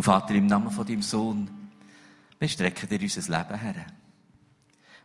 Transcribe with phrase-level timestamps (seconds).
[0.00, 1.50] Und Vater, im Namen von deinem Sohn,
[2.38, 3.86] wir strecken dir unser Leben her.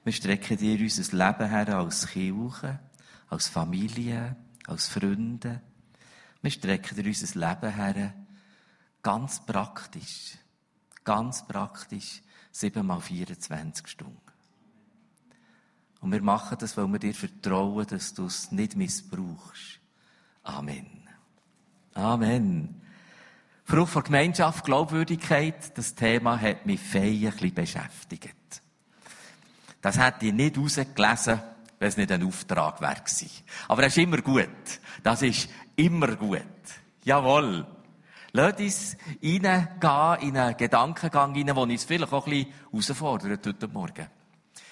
[0.06, 2.80] Wir strecken dir unser Leben her als Kirche,
[3.28, 4.38] als Familie,
[4.68, 5.62] als Freunde.
[6.42, 8.14] Wir strecken dir unser Leben her,
[9.04, 10.38] ganz praktisch,
[11.04, 12.22] ganz praktisch,
[12.54, 14.22] 7 mal 24 Stunden.
[16.00, 19.82] Und wir machen das, weil wir dir vertrauen, dass du es nicht missbrauchst.
[20.44, 21.10] Amen.
[21.96, 22.85] Amen.
[23.68, 28.62] Frucht von Gemeinschaft, Glaubwürdigkeit, das Thema hat mich feierlich beschäftigt.
[29.82, 31.42] Das hätte ich nicht rausgelesen,
[31.80, 33.02] wenn es nicht ein Auftrag wäre
[33.68, 34.48] Aber das ist immer gut.
[35.02, 36.42] Das ist immer gut.
[37.04, 37.66] Jawohl.
[38.34, 43.68] Lass uns reingehen in einen Gedankengang rein, der uns vielleicht auch ein bisschen herausfordert heute
[43.68, 44.08] Morgen.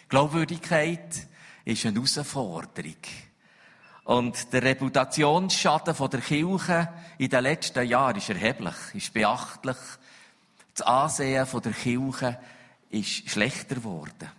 [0.08, 1.28] Glaubwürdigkeit
[1.66, 2.98] ist eine Herausforderung.
[4.04, 9.78] Und der Reputationsschaden der Kirche in den letzten Jahren ist erheblich, ist beachtlich.
[10.76, 12.40] Das Ansehen der Kirche
[12.90, 14.30] ist schlechter geworden.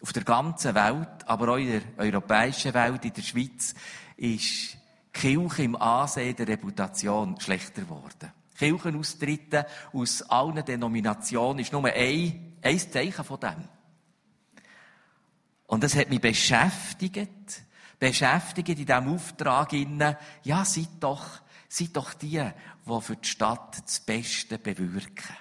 [0.00, 3.74] Auf der ganzen Welt, aber auch in der europäischen Welt, in der Schweiz,
[4.16, 4.76] ist
[5.12, 8.32] Kirche im Ansehen der Reputation schlechter geworden.
[8.56, 13.68] Kirchenaustritte aus allen Denominationen ist nur ein, ein Zeichen von dem.
[15.66, 17.62] Und das hat mich beschäftigt,
[17.98, 22.40] beschäftigt in diesem Auftrag innen, ja, seid doch, seid doch die,
[22.86, 25.36] die für die Stadt das Beste bewirken.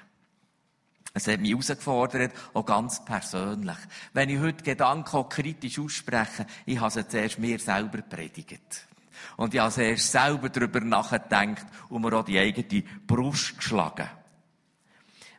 [1.13, 3.77] Es hat mich herausgefordert, auch ganz persönlich.
[4.13, 8.87] Wenn ich heute Gedanken auch kritisch ausspreche, ich habe sie zuerst mir selber predigt.
[9.35, 14.07] Und ich habe zuerst selber darüber nachgedacht und mir auch die eigene Brust geschlagen.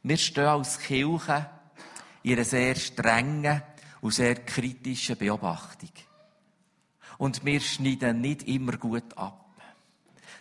[0.03, 1.49] Wir stehen als Kirche
[2.23, 3.63] in einer sehr strengen
[4.01, 5.93] und sehr kritischen Beobachtung.
[7.19, 9.45] Und wir schneiden nicht immer gut ab.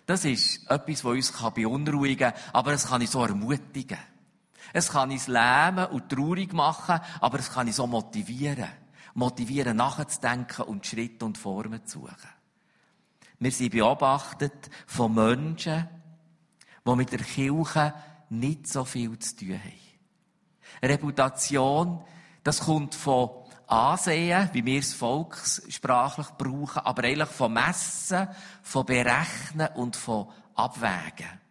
[0.05, 3.97] Das ist etwas, was uns beunruhigen kann, aber es kann uns so ermutigen.
[4.71, 8.69] Es kann uns lähmen und traurig machen, aber es kann uns auch motivieren.
[9.15, 12.29] Motivieren, nachzudenken und Schritte und Formen zu suchen.
[13.39, 15.87] Wir sind beobachtet von Menschen,
[16.85, 17.93] die mit der Kirche
[18.29, 19.87] nicht so viel zu tun haben.
[20.83, 22.01] Reputation,
[22.43, 28.27] das kommt von Ansehen, wie wir es volkssprachlich brauchen, aber eigentlich von Messen,
[28.61, 31.41] von Berechnen und von Abwägen.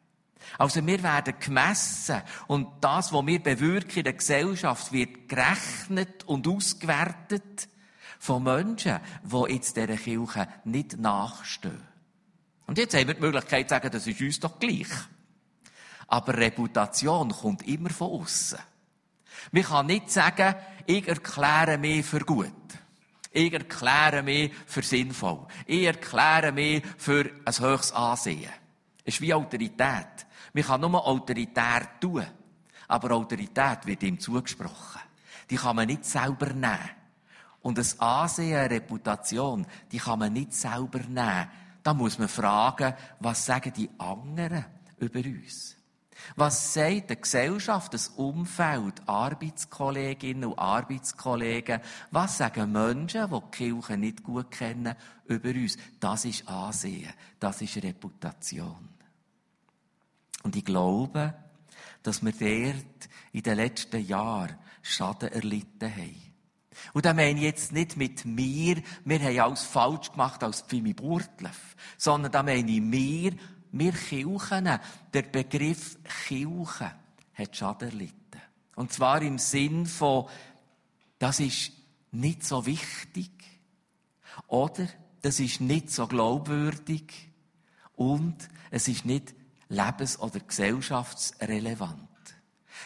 [0.58, 6.48] Also wir werden gemessen und das, was wir bewirken in der Gesellschaft, wird gerechnet und
[6.48, 7.68] ausgewertet
[8.18, 11.82] von Menschen, die jetzt dieser Kirche nicht nachstehen.
[12.66, 14.88] Und jetzt haben wir die Möglichkeit zu sagen, das ist uns doch gleich.
[16.08, 18.58] Aber Reputation kommt immer von außen.
[19.52, 20.54] Man kann nicht sagen,
[20.86, 22.52] ich erkläre mich für gut.
[23.32, 25.46] Ich erkläre mich für sinnvoll.
[25.66, 28.50] Ich erkläre mich für ein höchstes Ansehen.
[29.04, 30.26] Es ist wie Autorität.
[30.52, 32.26] Man kann nur autoritär tun.
[32.88, 35.00] Aber Autorität wird ihm zugesprochen.
[35.50, 36.90] Die kann man nicht selber nehmen.
[37.62, 41.50] Und das Ansehen, eine Reputation, die kann man nicht selber nehmen.
[41.82, 44.64] Da muss man fragen, was sagen die anderen
[44.98, 45.75] über uns?
[46.34, 51.80] Was sagt die Gesellschaft, das Umfeld, Arbeitskolleginnen und Arbeitskollegen?
[52.10, 54.94] Was sagen Menschen, die die Kirche nicht gut kennen,
[55.26, 55.76] über uns?
[56.00, 57.12] Das ist Ansehen.
[57.38, 58.88] Das ist Reputation.
[60.42, 61.34] Und ich glaube,
[62.02, 66.22] dass wir dort in den letzten Jahren Schaden erlitten haben.
[66.92, 70.92] Und da meine ich jetzt nicht mit mir, wir haben alles falsch gemacht als Pfimi
[70.92, 73.32] Burtleff, sondern da meine ich mir,
[73.72, 74.78] wir Kirchen,
[75.12, 76.92] der Begriff Kirche
[77.34, 78.40] hat Schaden erlitten.
[78.76, 80.26] Und zwar im Sinn von,
[81.18, 81.72] das ist
[82.12, 83.30] nicht so wichtig.
[84.46, 84.86] Oder
[85.22, 87.30] das ist nicht so glaubwürdig.
[87.94, 88.36] Und
[88.70, 89.34] es ist nicht
[89.68, 92.08] lebens- oder gesellschaftsrelevant.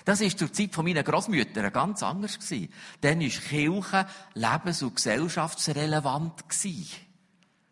[0.04, 2.38] Das ist zur Zeit von meinen Großmüttern ganz anders.
[3.00, 7.09] Dann ist Kirche lebens- und gesellschaftsrelevant gewesen.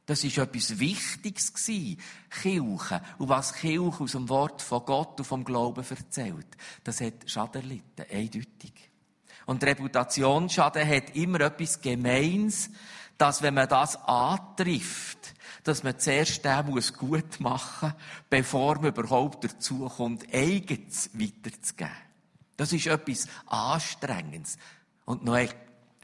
[0.08, 2.00] Das ist etwas Wichtiges gewesen.
[2.30, 3.02] Kirche.
[3.18, 6.46] Und was Kirche aus dem Wort von Gott und vom Glauben erzählt.
[6.82, 8.06] Das hat Schaden erlitten.
[8.10, 8.72] Eindeutig.
[9.44, 12.70] Und Reputationsschaden hat immer etwas Gemeins,
[13.18, 15.34] dass wenn man das antrifft,
[15.64, 21.92] dass man zuerst den muss gut machen muss, bevor man überhaupt dazu kommt, eigens weiterzugeben.
[22.56, 24.56] Das ist etwas Anstrengendes.
[25.04, 25.36] Und noch,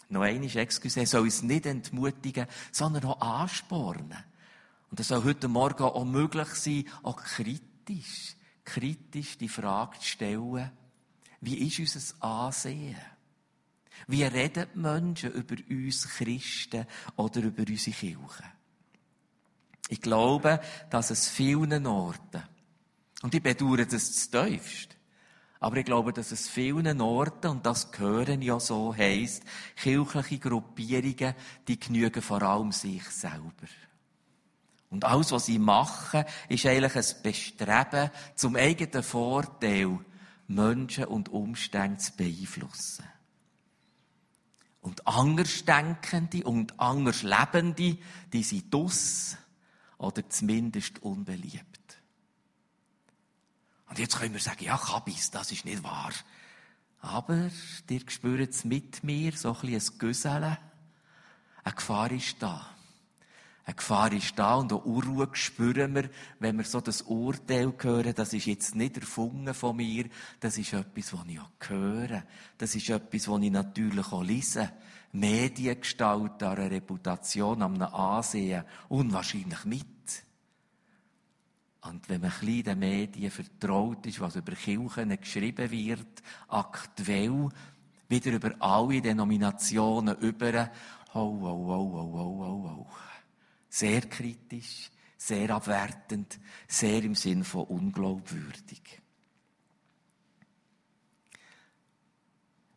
[0.08, 4.24] noch einmal, excuse, soll es nicht entmutigen, sondern auch anspornen.
[4.90, 10.70] Und es soll heute Morgen auch möglich sein, auch kritisch, kritisch die Frage zu stellen,
[11.40, 12.96] wie ist unser Ansehen?
[14.06, 16.86] Wie reden die Menschen über uns Christen
[17.16, 18.44] oder über unsere Kirche?
[19.88, 20.60] Ich glaube,
[20.90, 22.42] dass es vielen Orten,
[23.22, 24.93] und ich bedauere das zu tiefst,
[25.64, 29.44] Aber ich glaube, dass es vielen Orten, und das gehören ja so, heisst,
[29.76, 31.34] kirchliche Gruppierungen,
[31.66, 33.66] die genügen vor allem sich selber.
[34.90, 40.00] Und alles, was sie machen, ist eigentlich ein Bestreben, zum eigenen Vorteil
[40.48, 43.06] Menschen und Umstände zu beeinflussen.
[44.82, 47.96] Und Andersdenkende und Anderslebende,
[48.30, 49.38] die sind dus
[49.96, 51.73] oder zumindest unbeliebt.
[53.94, 56.10] Und jetzt können wir sagen, ja, Kabis, das ist nicht wahr.
[57.00, 57.48] Aber
[57.88, 60.56] dir spürt es mit mir so ein bisschen ein Güsseln.
[61.62, 62.66] Eine Gefahr ist da.
[63.64, 66.10] Eine Gefahr ist da und eine Unruhe spüren wir,
[66.40, 70.06] wenn wir so das Urteil hören, das ist jetzt nicht erfunden von mir,
[70.40, 72.24] das ist etwas, was ich auch höre.
[72.58, 74.72] Das ist etwas, was ich natürlich auch lese.
[75.12, 79.86] Mediengestalt, an einer Reputation, an einem Ansehen, unwahrscheinlich mit.
[81.84, 87.50] Und wenn man ein den Medien vertraut ist, was über Kirchen geschrieben wird, aktuell,
[88.08, 90.70] wieder über alle Denominationen über,
[91.12, 92.86] oh, oh, oh, oh, oh, oh, oh.
[93.68, 99.02] Sehr kritisch, sehr abwertend, sehr im Sinn von unglaubwürdig.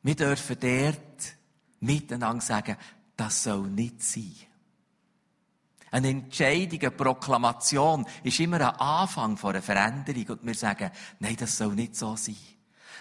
[0.04, 1.38] Wir dürfen dort
[1.80, 2.76] miteinander sagen,
[3.16, 4.47] das soll nicht sein.
[5.92, 11.38] Eine Entscheidung, eine Proklamation ist immer ein Anfang von einer Veränderung und wir sagen, nein,
[11.38, 12.36] das soll nicht so sein.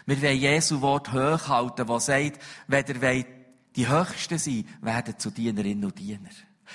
[0.07, 2.39] Wir wollen Jesu Wort hochhalten, das sagt,
[2.69, 3.25] wenn ihr
[3.75, 6.31] die Höchsten sein werden zu Dienerinnen und Diener.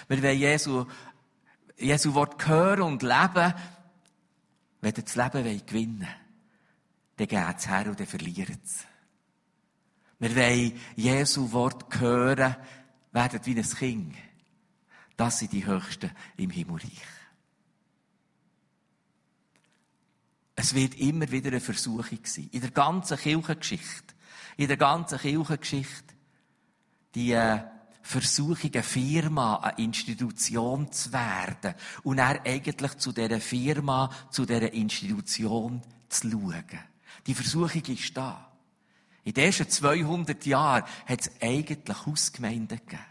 [0.07, 0.85] Wir wollen Jesu
[1.81, 3.53] Jesu Wort hören und leben,
[4.81, 6.07] wenn ihr das Leben gewinnen
[7.17, 8.85] wollt, dann geht es her und dann verliert es.
[10.19, 12.55] Wir wollen Jesu Wort hören,
[13.11, 14.15] werden wie ein Kind.
[15.21, 17.03] Das sind die Höchsten im Himmelreich.
[20.55, 22.49] Es wird immer wieder eine Versuchung sein.
[22.51, 24.15] In der ganzen Kirchengeschichte.
[24.57, 26.15] In der ganzen Kirchengeschichte.
[27.13, 27.59] Die, äh,
[28.01, 34.73] Versuchung, eine Firma, eine Institution zu werden und er eigentlich zu dieser Firma, zu dieser
[34.73, 36.79] Institution zu schauen.
[37.27, 38.51] Die Versuchung ist da.
[39.23, 43.10] In den ersten 200 Jahren hat es eigentlich Hausgemeinden gegeben.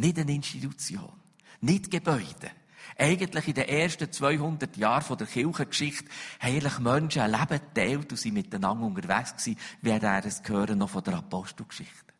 [0.00, 1.12] Nicht eine Institution.
[1.60, 2.50] Nicht Gebäude.
[2.96, 6.08] Eigentlich in den ersten 200 Jahren der Kirchengeschichte
[6.38, 10.78] haben eigentlich Menschen ein Leben geteilt und sind miteinander unterwegs gewesen, wie er es gehören
[10.78, 12.14] noch von der Apostelgeschichte.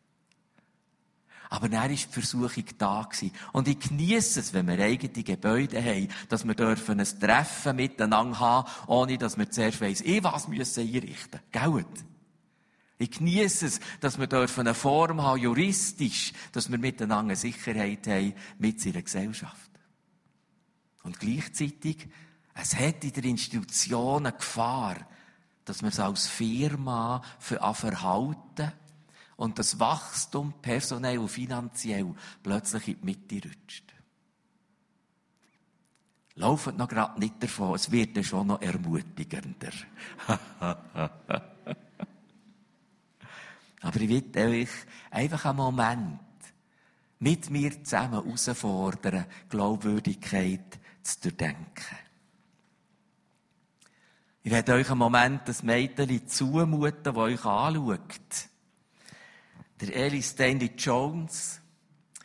[1.49, 3.01] Aber dann war die Versuchung da.
[3.01, 3.31] Gewesen.
[3.51, 8.39] Und ich genieße es, wenn wir eigene Gebäude haben, dass wir dürfen ein Treffen miteinander
[8.39, 11.39] haben, ohne dass wir zuerst weiss, ich was müssen einrichten.
[11.51, 11.83] Gell?
[13.01, 18.33] Ich genieße es, dass wir dürfen eine Form haben, juristisch, dass wir miteinander Sicherheit haben
[18.59, 19.71] mit seiner Gesellschaft.
[21.01, 22.07] Und gleichzeitig,
[22.53, 24.97] es hat in der Institution eine Gefahr,
[25.65, 28.71] dass wir es als Firma für verhalten
[29.35, 32.13] und das Wachstum personell und finanziell
[32.43, 33.85] plötzlich in die Mitte rutscht.
[36.35, 39.71] Laufen noch gerade nicht davon, es wird dann schon noch ermutigender.
[43.81, 44.69] Aber ich will euch
[45.09, 46.19] einfach einen Moment
[47.19, 51.97] mit mir zusammen herausfordern, Glaubwürdigkeit zu durchdenken.
[54.43, 58.49] Ich werde euch einen Moment das Mädchen zumuten, das euch anschaut.
[59.79, 61.61] Der Eli Stanley Jones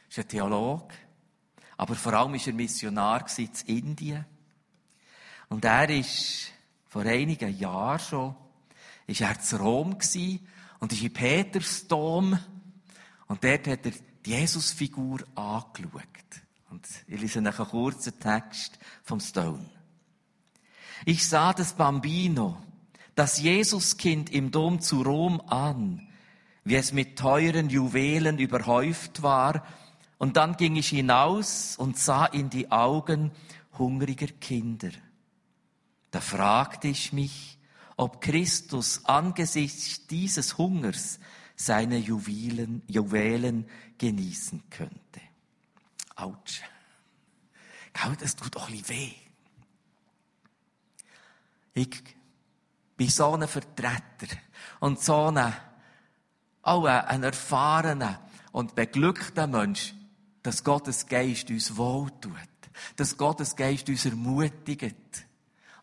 [0.09, 0.95] ist ein Theologe,
[1.76, 4.25] aber vor allem war er Missionar in Indien.
[5.49, 6.52] Und er ist
[6.88, 8.35] vor einigen Jahren schon,
[9.07, 9.99] ist er zu Rom
[10.80, 12.38] und ist in Petersdom
[13.26, 13.92] und dort hat er
[14.25, 16.02] die Jesusfigur angeschaut.
[16.71, 19.71] Und ich lese einen kurzen Text vom Stone.
[21.04, 22.61] Ich sah das Bambino,
[23.14, 26.06] das Jesuskind im Dom zu Rom an
[26.66, 29.64] wie es mit teuren Juwelen überhäuft war,
[30.18, 33.30] und dann ging ich hinaus und sah in die Augen
[33.78, 34.88] hungriger Kinder.
[36.11, 37.55] Da fragte ich mich,
[37.97, 41.19] ob Christus angesichts dieses Hungers
[41.57, 43.67] seine Juwelen, Juwelen
[43.99, 45.21] genießen könnte.
[46.15, 46.62] Autsch.
[48.21, 49.12] Das tut doch ein weh.
[51.73, 52.03] Ich
[52.97, 54.37] bin so ein Vertreter
[54.81, 55.55] und so ein
[56.62, 59.95] auch ein erfahrener und beglückter Mensch,
[60.43, 62.33] dass Gottes Geist uns wohltut,
[62.97, 64.97] dass Gottes Geist uns ermutigt.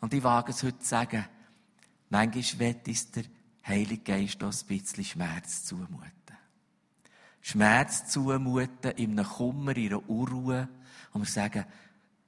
[0.01, 1.25] Und ich wage es heute zu sagen,
[2.13, 3.23] manchmal wird es der
[3.65, 6.37] Heilige Geist auch ein bisschen Schmerz zumuten.
[7.41, 10.69] Schmerz zumuten in einem Kummer, in einer Unruhe,
[11.11, 11.65] und wir sagen,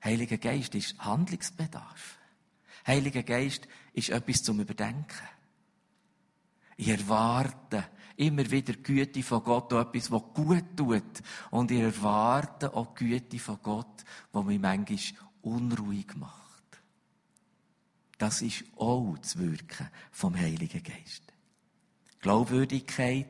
[0.04, 2.18] Heiliger Geist ist Handlungsbedarf.
[2.86, 5.27] Heiliger Geist ist etwas zum Überdenken.
[6.77, 7.86] Ich erwarte
[8.18, 11.24] immer wieder Güte von Gott, auch etwas, was gut tut.
[11.51, 15.00] Und ich erwarte auch Güte von Gott, was mich manchmal
[15.42, 16.44] unruhig macht.
[18.17, 21.24] Das ist auch das Wirken vom Heiligen Geist.
[22.22, 23.27] Glaubwürdigkeit.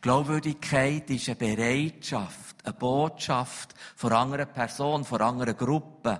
[0.00, 6.18] Glaubwürdigkeit ist eine Bereitschaft, eine Botschaft von anderen Personen, von anderen Gruppen,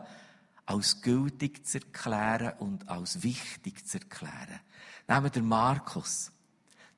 [0.66, 4.60] als gültig zu erklären und als wichtig zu erklären.
[5.06, 6.30] Nehmen wir Markus.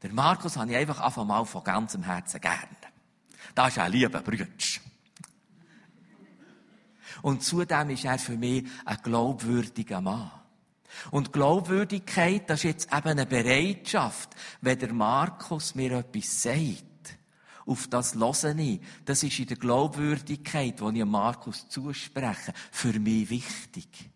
[0.02, 2.76] Der Markus habe ich einfach einfach mal von ganzem Herzen gern.
[3.54, 4.80] Das ist ein lieber Brütsch.
[7.22, 10.30] Und zudem ist er für mich ein glaubwürdiger Mann.
[11.10, 14.30] Und Glaubwürdigkeit, das ist jetzt eben eine Bereitschaft,
[14.60, 16.84] wenn der Markus mir etwas sagt.
[17.66, 18.80] Auf das höre ich.
[19.04, 24.10] Das ist in der Glaubwürdigkeit, die ich Markus zuspreche, für mich wichtig.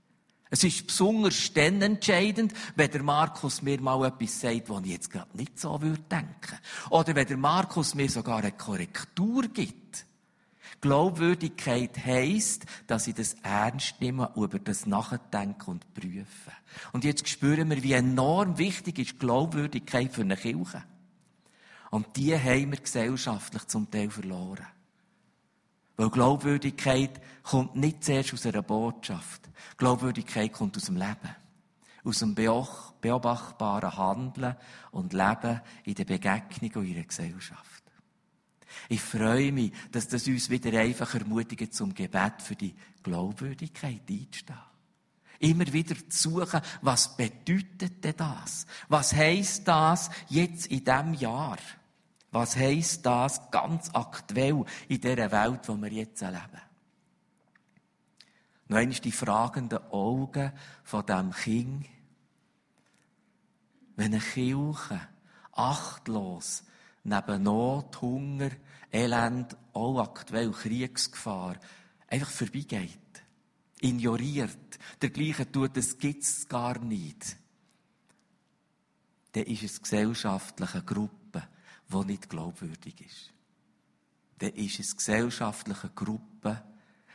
[0.50, 5.11] Es ist besonders dann entscheidend, wenn der Markus mir mal etwas sagt, was ich jetzt
[5.11, 6.59] gerade nicht so würde denken.
[6.90, 10.07] Oder wenn der Markus mir sogar eine Korrektur gibt.
[10.85, 16.53] Glaubwürdigkeit heisst, dass ich das ernst nehme, über das nachdenke und prüfe.
[16.93, 20.85] Und jetzt spüren wir, wie enorm wichtig ist Glaubwürdigkeit für eine Kirche.
[21.91, 24.67] Und die haben wir gesellschaftlich zum Teil verloren.
[25.97, 29.49] Weil Glaubwürdigkeit kommt nicht zuerst aus einer Botschaft.
[29.79, 31.35] Glaubwürdigkeit kommt aus dem Leben.
[32.05, 34.57] Aus dem beobachtbaren Handeln
[34.91, 37.74] und Leben in der Begegnung und in der Gesellschaft.
[38.88, 44.59] Ich freue mich, dass das uns wieder einfach ermutigt, zum Gebet für die Glaubwürdigkeit einzustehen.
[45.41, 48.67] Immer wieder zu suchen, was bedeutet denn das?
[48.88, 51.59] Was heisst das jetzt in diesem Jahr?
[52.31, 56.61] Was heisst das ganz aktuell in dieser Welt, wo wir jetzt erleben?
[58.69, 61.87] Noch einmal die fragenden Augen von dem Kind.
[63.97, 65.00] Wenn eine Kirche
[65.53, 66.64] achtlos
[67.04, 68.50] neben Not, Hunger,
[68.90, 71.56] Elend, auch aktuell Kriegsgefahr,
[72.08, 72.90] einfach vorbeigeht,
[73.80, 77.37] ignoriert, der Gleiche tut, das gibt's gar nicht,
[79.32, 81.49] dann ist es gesellschaftliche Gruppe,
[81.88, 83.32] die nicht glaubwürdig ist.
[84.38, 86.62] Dann ist es gesellschaftliche Gruppe,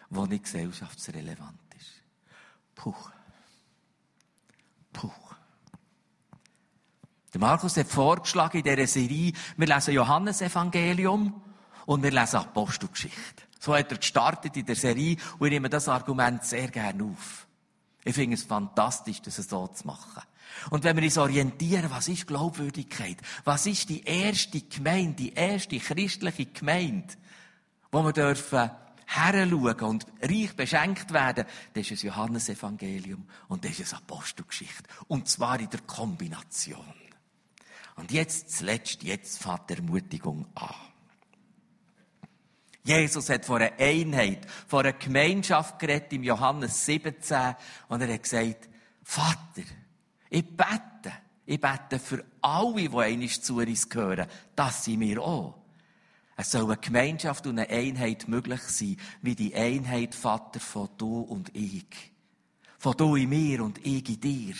[0.10, 2.04] die nicht gesellschaftsrelevant ist.
[2.76, 2.94] Puh.
[4.92, 5.12] Puh.
[7.34, 11.42] Der Markus hat vorgeschlagen in dieser Serie, wir lesen Johannesevangelium
[11.86, 13.44] und wir lesen Apostelgeschichte.
[13.60, 17.48] So hat er gestartet in der Serie und ich nehme das Argument sehr gerne auf.
[18.04, 20.24] Ich finde es fantastisch, das so zu machen.
[20.72, 23.18] Und wenn wir uns orientieren, was ist Glaubwürdigkeit?
[23.44, 27.14] Was ist die erste Gemeinde, die erste christliche Gemeinde,
[27.92, 28.72] wo wir dürfen
[29.06, 34.84] heranschauen und reich beschenkt werden, das ist das Johannesevangelium und das ist eine Apostelgeschichte.
[35.08, 36.86] Und zwar in der Kombination.
[38.00, 40.74] Und jetzt zuletzt, jetzt fängt die Ermutigung an.
[42.82, 47.56] Jesus hat von einer Einheit, von einer Gemeinschaft geredet im Johannes 17
[47.90, 48.70] und er hat gesagt,
[49.04, 49.64] Vater,
[50.30, 51.12] ich bete,
[51.46, 55.56] ich bete für alle, die einmal zu uns gehören, dass sie mir auch.
[56.38, 61.20] Es soll eine Gemeinschaft und eine Einheit möglich sein, wie die Einheit, Vater, von du
[61.20, 62.14] und ich.
[62.78, 64.56] Von du in mir und ich in dir.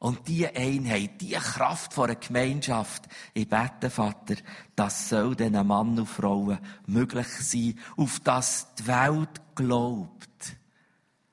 [0.00, 3.04] Und diese Einheit, diese Kraft von einer Gemeinschaft,
[3.34, 4.34] ich bete, Vater,
[4.74, 10.56] das soll diesen Mann und Frauen möglich sein, auf das die Welt glaubt,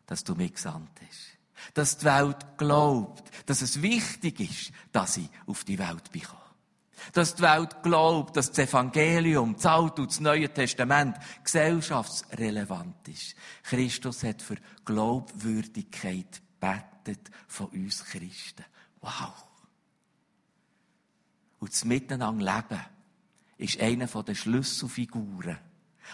[0.06, 1.74] dass du mich gesandt hast.
[1.76, 6.42] Dass die Welt glaubt, dass es wichtig ist, dass ich auf die Welt bekomme.
[7.14, 13.34] Dass die Welt glaubt, dass das Evangelium, das Alte und das Neue Testament gesellschaftsrelevant ist.
[13.64, 16.42] Christus hat für Glaubwürdigkeit
[17.08, 18.66] betet von uns Christen.
[19.02, 19.34] Wow!
[21.60, 22.86] Und das Miteinander leben
[23.58, 25.58] ist einer der Schlüsselfiguren,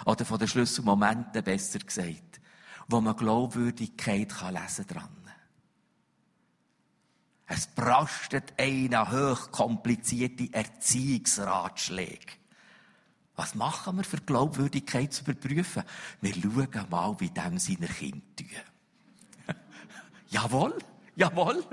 [0.05, 2.41] oder von den Schlüsselmomenten besser gesagt,
[2.87, 5.09] wo man Glaubwürdigkeit kann lesen dran.
[7.45, 12.33] Es brastet einer hochkomplizierte Erziehungsratschläge.
[13.35, 15.83] Was machen wir für Glaubwürdigkeit zu überprüfen?
[16.21, 18.72] Wir schauen mal, wie dem seine Kinder tun.
[20.33, 20.77] Jawohl,
[21.15, 21.63] jawohl.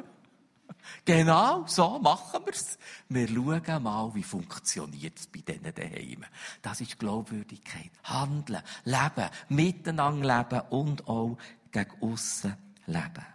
[1.05, 2.79] Genau, so machen wir's.
[3.09, 6.25] Wir schauen mal, wie es bei denen daheim.
[6.62, 7.90] Das ist Glaubwürdigkeit.
[8.05, 11.38] Handeln, leben, miteinander leben und auch
[11.71, 13.26] gegen aussen leben.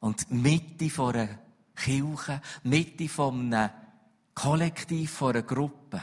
[0.00, 1.38] Und Mitte von einer
[1.76, 3.70] Kirche, Mitte von einem
[4.34, 6.02] Kollektiv, von einer Gruppe,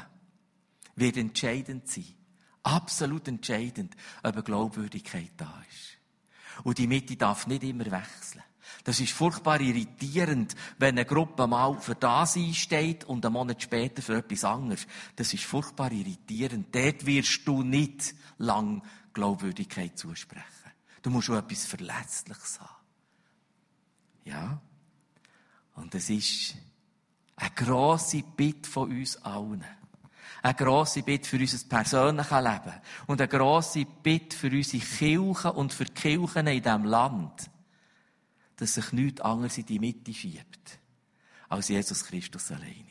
[0.95, 2.18] wird entscheidend sein.
[2.63, 5.97] Absolut entscheidend, ob eine Glaubwürdigkeit da ist.
[6.63, 8.43] Und die Mitte darf nicht immer wechseln.
[8.83, 14.01] Das ist furchtbar irritierend, wenn eine Gruppe mal für das einsteht und einen Monat später
[14.01, 14.87] für etwas anderes.
[15.15, 16.73] Das ist furchtbar irritierend.
[16.73, 20.45] Dort wirst du nicht lang Glaubwürdigkeit zusprechen.
[21.01, 22.75] Du musst auch etwas Verletzliches haben.
[24.25, 24.61] Ja?
[25.75, 26.55] Und es ist
[27.35, 29.63] eine grosse Bitte von uns allen.
[30.41, 32.81] Eine grosse Bitte für unser persönliches Leben.
[33.07, 37.49] Und eine grosse Bitte für unsere Kirchen und für die Kirchen in diesem Land.
[38.55, 40.79] Dass sich nichts anderes in die Mitte schiebt.
[41.49, 42.85] Als Jesus Christus alleine.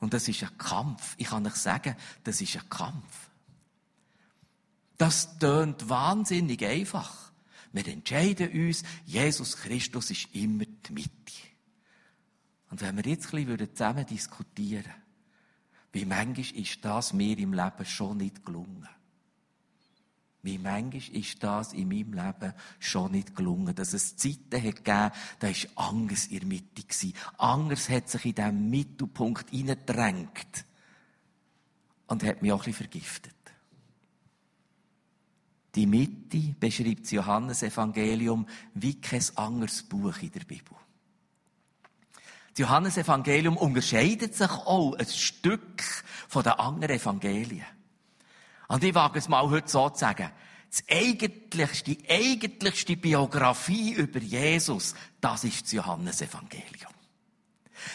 [0.00, 1.14] Und das ist ein Kampf.
[1.16, 3.30] Ich kann euch sagen, das ist ein Kampf.
[4.98, 7.32] Das tönt wahnsinnig einfach.
[7.72, 11.12] Wir entscheiden uns, Jesus Christus ist immer die Mitte.
[12.70, 15.01] Und wenn wir jetzt ein bisschen zusammen diskutieren würden,
[15.92, 18.88] wie manchmal ist das mir im Leben schon nicht gelungen.
[20.42, 25.10] Wie manchmal ist das in meinem Leben schon nicht gelungen, dass es Zeiten hat gegeben,
[25.38, 26.82] da war Angst in der Mitte.
[27.38, 30.64] Angst hat sich in diesen Mittelpunkt hineingedrängt
[32.08, 33.34] und hat mich auch ein bisschen vergiftet.
[35.74, 40.76] Die Mitte beschreibt das Johannesevangelium wie kein anderes Buch in der Bibel.
[42.52, 45.82] Das Johannesevangelium unterscheidet sich auch ein Stück
[46.28, 47.64] von den anderen Evangelien.
[48.68, 50.30] Und ich wage es mal heute so zu sagen.
[50.70, 56.92] Das eigentlichste, die eigentlichste Biografie über Jesus, das ist das Johannesevangelium.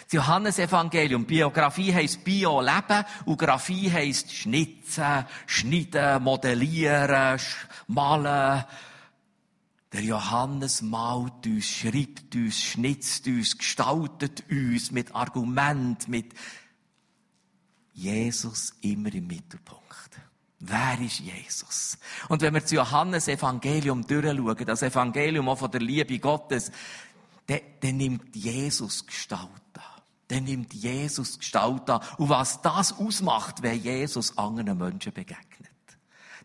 [0.03, 7.39] Das Johannesevangelium, Biografie heisst Bio, Leben, und Graphie heisst Schnitzen, Schneiden, Modellieren,
[7.87, 8.63] Malen,
[9.93, 16.33] der Johannes malt uns, schreibt uns, schnitzt uns, gestaltet uns mit Argument, mit
[17.93, 19.87] Jesus immer im Mittelpunkt.
[20.59, 21.97] Wer ist Jesus?
[22.29, 26.71] Und wenn wir zu Johannes Evangelium durchschauen, das Evangelium auch von der Liebe Gottes,
[27.45, 30.01] dann, dann nimmt Jesus Gestalt an.
[30.27, 32.01] Dann nimmt Jesus Gestalt an.
[32.17, 35.69] Und was das ausmacht, wenn Jesus anderen Menschen begegnet.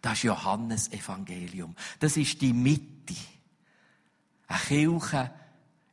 [0.01, 1.75] Das ist Johannes Evangelium.
[1.99, 2.92] Das ist die Mitte.
[4.49, 5.31] Eine Kirche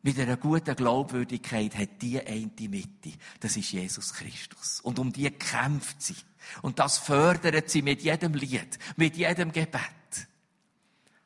[0.02, 3.12] mit einer guten Glaubwürdigkeit hat die eine Mitte.
[3.39, 4.80] Das ist Jesus Christus.
[4.82, 6.15] Und um die kämpft sie.
[6.62, 9.82] Und das fördert sie mit jedem Lied, mit jedem Gebet.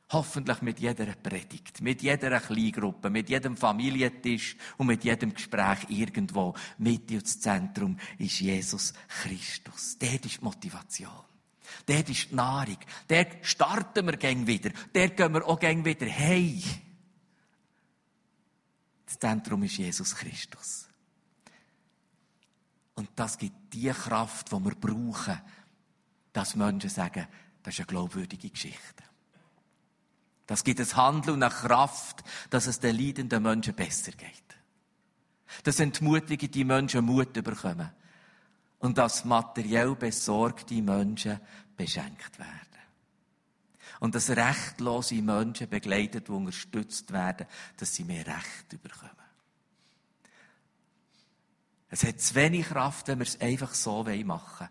[0.10, 6.54] Hoffentlich mit jeder Predigt, mit jeder Kleingruppe, mit jedem Familientisch und mit jedem Gespräch irgendwo.
[6.78, 9.98] Mitte und Zentrum ist Jesus Christus.
[10.00, 11.33] Dort ist die Motivation.
[11.86, 12.78] Dort ist die Nahrung.
[13.08, 14.72] Dort starten wir gern wieder.
[14.94, 16.64] Dort gehen wir auch gern wieder hey.
[19.06, 20.88] Das Zentrum ist Jesus Christus.
[22.96, 25.42] Und das gibt die Kraft, die wir brauchen,
[26.32, 27.28] dass Menschen sagen,
[27.62, 29.04] das ist eine glaubwürdige Geschichte.
[30.46, 34.44] Das gibt ein Handeln und eine Kraft, dass es den leidenden Menschen besser geht.
[35.64, 37.92] Das entmutigen die Menschen Mut bekommen.
[38.80, 41.40] Und dass materiell besorgte Menschen
[41.76, 42.60] beschenkt werden.
[44.00, 49.12] Und dass rechtlose Menschen begleitet und unterstützt werden, dass sie mehr Recht bekommen.
[51.90, 54.70] Es hat zu wenig Kraft, wenn wir es einfach so machen wollen.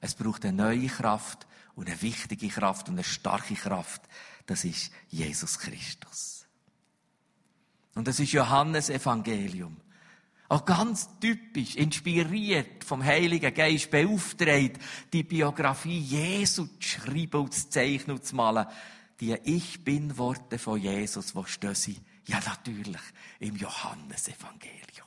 [0.00, 4.02] Es braucht eine neue Kraft und eine wichtige Kraft und eine starke Kraft.
[4.46, 6.44] Das ist Jesus Christus.
[7.94, 9.76] Und das ist Johannes Evangelium.
[10.52, 14.78] Auch ganz typisch, inspiriert vom Heiligen Geist, beauftragt,
[15.10, 18.66] die Biografie Jesu zu schreiben und zu zeichnen und zu malen.
[19.18, 21.96] Die Ich Bin-Worte von Jesus, wo stehen sie?
[22.26, 23.00] Ja, natürlich,
[23.40, 25.06] im Johannesevangelium.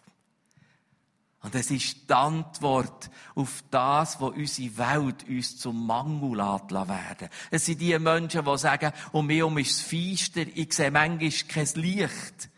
[1.42, 7.68] Und es ist die Antwort auf das, was unsere Welt uns zum Mangel werden Es
[7.68, 11.70] sind die Menschen, die sagen, um mich um ist es feister, ich sehe manchmal kein
[11.76, 12.50] Licht.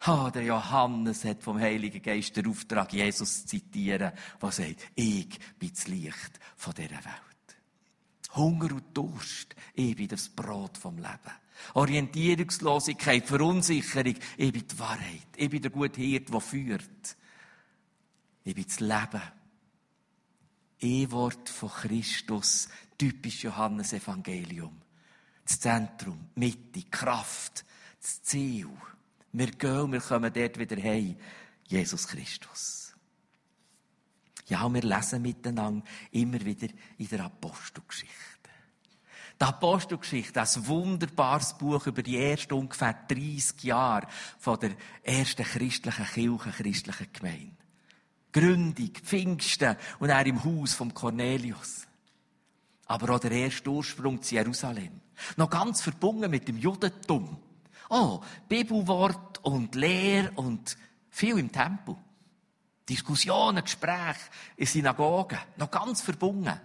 [0.00, 5.38] Ah, der Johannes hat vom Heiligen Geist den Auftrag, Jesus zu zitieren, der sagt, ich
[5.58, 7.26] bin das Licht von dieser Welt.
[8.34, 11.32] Hunger und Durst, ich bin das Brot vom Leben.
[11.74, 15.26] Orientierungslosigkeit, Verunsicherung, ich bin die Wahrheit.
[15.36, 17.16] Ich bin der gute Hirt, der führt.
[18.44, 19.22] Ich bin das Leben.
[20.78, 24.82] E-Wort von Christus, typisch Johannes Evangelium.
[25.44, 27.64] Das Zentrum, Mitte, Kraft,
[28.00, 28.68] das Ziel.
[29.38, 31.14] Wir gehen, wir kommen dort wieder heim.
[31.66, 32.94] Jesus Christus.
[34.46, 38.14] Ja, wir lesen miteinander immer wieder in der Apostelgeschichte.
[39.38, 44.06] Die Apostelgeschichte, das wunderbares Buch über die ersten ungefähr 30 Jahre
[44.38, 44.70] von der
[45.02, 47.56] ersten christlichen Kirche, christlichen Gemeinde.
[48.32, 51.86] Gründung, Pfingsten und er im Haus von Cornelius.
[52.86, 54.98] Aber auch der erste Ursprung zu Jerusalem.
[55.36, 57.36] Noch ganz verbunden mit dem Judentum.
[57.88, 60.76] Oh, Bibelwort und Lehr und
[61.10, 61.96] viel im Tempel.
[62.88, 65.38] Diskussionen, Gespräche in Synagogen.
[65.56, 66.60] Noch ganz verbunden.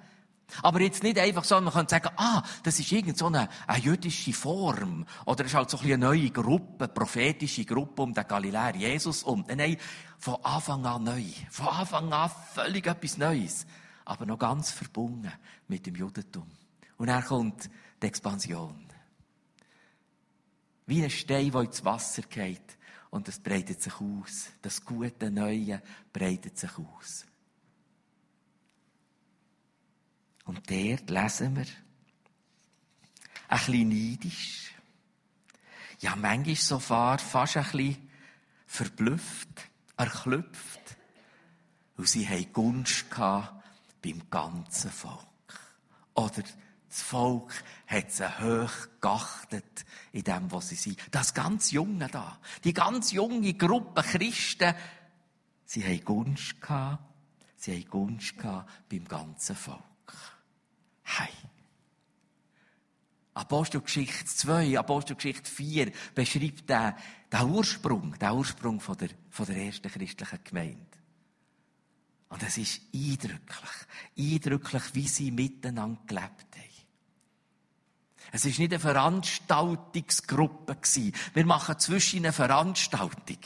[0.61, 3.31] Aber jetzt nicht einfach so, man könnte sagen, ah, das ist irgend so
[3.79, 5.05] jüdische Form.
[5.25, 8.75] Oder es ist halt so ein eine neue Gruppe, eine prophetische Gruppe um den Galiläer
[8.75, 9.45] Jesus um.
[9.47, 9.77] Nein,
[10.17, 11.23] von Anfang an neu.
[11.49, 13.65] Von Anfang an völlig etwas Neues.
[14.05, 15.31] Aber noch ganz verbunden
[15.67, 16.47] mit dem Judentum.
[16.97, 17.69] Und dann kommt
[18.01, 18.90] die Expansion.
[20.91, 22.77] Wie ein Stein, der ins Wasser geht.
[23.11, 24.49] Und es breitet sich aus.
[24.61, 27.25] Das gute Neue breitet sich aus.
[30.43, 31.65] Und dort lesen wir,
[33.47, 34.73] ein bisschen neidisch,
[36.01, 38.09] ja, manchmal so fast ein bisschen
[38.67, 40.97] verblüfft, erklüpft,
[41.95, 43.05] weil sie hatten Gunst
[44.01, 45.25] beim ganzen Volk.
[46.15, 46.43] Oder
[46.91, 50.99] das Volk hat sie hoch geachtet in dem, was sie sind.
[51.09, 54.75] Das ganz Junge da, die ganz junge Gruppe Christen,
[55.63, 57.01] sie haben Gunst gehabt,
[57.55, 59.81] sie haben Gunst gehabt beim ganzen Volk.
[61.03, 61.29] Hey.
[63.35, 66.93] Apostelgeschichte 2, Apostelgeschichte 4 beschreibt den,
[67.31, 70.87] den Ursprung, den Ursprung von der, von der ersten christlichen Gemeinde.
[72.27, 73.71] Und es ist eindrücklich,
[74.17, 76.70] eindrücklich, wie sie miteinander gelebt haben.
[78.31, 81.13] Es ist nicht eine Veranstaltungsgruppe gewesen.
[81.33, 83.39] Wir machen zwischen eine Veranstaltung.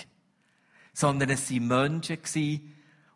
[0.93, 2.74] Sondern es waren Menschen gewesen,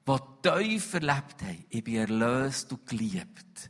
[0.07, 1.65] die tief erlebt haben.
[1.69, 3.69] Ich bin erlöst und geliebt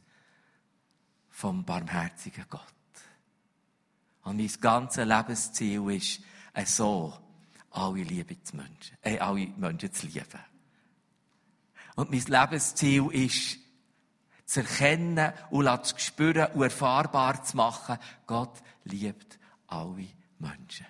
[1.29, 2.63] vom barmherzigen Gott.
[4.23, 6.21] Und mein ganzes Lebensziel ist,
[6.65, 7.13] so
[7.71, 10.39] alle Liebe zu Menschen, äh, alle Menschen zu lieben.
[11.95, 13.57] Und mein Lebensziel ist,
[14.49, 20.07] zu erkennen und zu spüren und erfahrbar zu machen, Gott liebt alle
[20.39, 20.87] Menschen.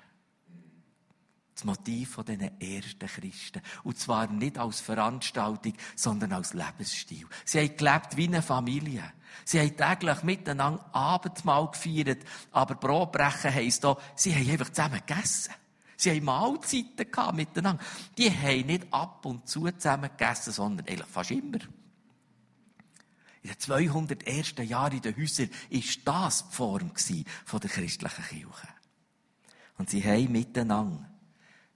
[1.53, 3.61] Das Motiv von diesen ersten Christen.
[3.83, 7.27] Und zwar nicht als Veranstaltung, sondern als Lebensstil.
[7.43, 9.03] Sie haben gelebt wie eine Familie.
[9.43, 12.23] Sie haben täglich miteinander Abendmahl gefeiert.
[12.53, 15.53] Aber Brotbrechen heisst auch, sie haben einfach zusammen gegessen.
[15.97, 17.83] Sie haben Mahlzeiten gehabt miteinander.
[18.17, 21.59] Die haben nicht ab und zu zusammen gegessen, sondern eigentlich fast immer.
[23.41, 28.67] In den 200 ersten Jahren in den Häusern war das die Form der christlichen Kirche.
[29.77, 31.09] Und sie haben miteinander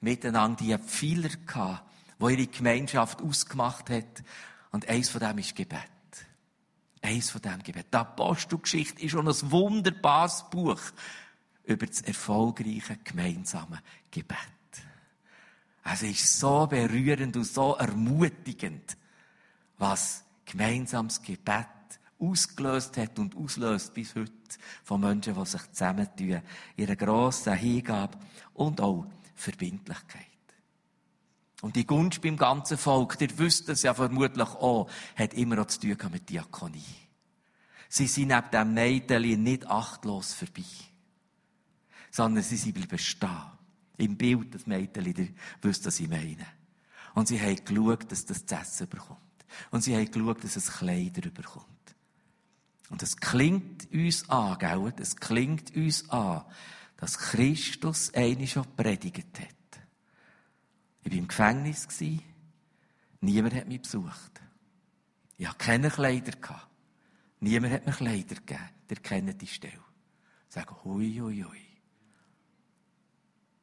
[0.04, 4.24] miteinander die Pfeiler gehabt, die ihre Gemeinschaft ausgemacht hat.
[4.72, 5.80] Und eins von dem ist Gebet.
[7.02, 7.88] Eins von dem Gebet.
[7.92, 10.80] Die Apostelgeschichte ist schon ein wunderbares Buch
[11.64, 14.38] über das erfolgreiche gemeinsame Gebet.
[15.86, 18.98] Es ist so berührend und so ermutigend,
[19.78, 21.68] was gemeinsames Gebet
[22.20, 24.32] ausgelöst hat und auslöst bis heute
[24.84, 26.42] von Menschen, die sich zusammentun,
[26.78, 28.18] ihre grossen Hingabe
[28.54, 30.28] und auch Verbindlichkeit.
[31.62, 35.68] Und die Gunst beim ganzen Volk, ihr wisst es ja vermutlich auch, hat immer auch
[35.68, 36.84] zu tun mit Diakonie.
[37.88, 40.64] Sie sind neben dem Mädchen nicht achtlos vorbei.
[42.12, 43.30] Sondern sie sind bleiben stehen.
[43.98, 45.30] Im Bild des Mädchen, ihr
[45.62, 46.46] wisst, was ich meine.
[47.14, 49.20] Und sie haben geschaut, dass das zu essen bekommt.
[49.72, 51.68] Und sie haben geschaut, dass es Kleider bekommt.
[52.90, 54.94] Und es klingt uns an, gell?
[55.00, 56.44] Es klingt uns an,
[56.98, 59.82] dass Christus eine schon predigt hat.
[61.04, 61.88] Ich war im Gefängnis.
[63.22, 64.42] Niemand hat mich besucht.
[65.38, 66.34] Ich hatte keine Kleider.
[67.40, 68.70] Niemand hat mir Kleider gegeben.
[68.90, 69.84] Ihr kennt die Stelle.
[70.50, 71.58] Sagen, hui, hui, hui.